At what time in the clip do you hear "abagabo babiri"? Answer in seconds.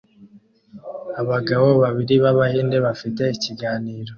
1.21-2.13